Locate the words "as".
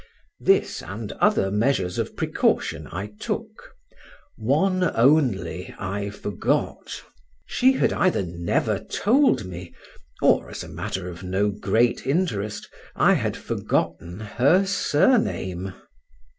10.49-10.63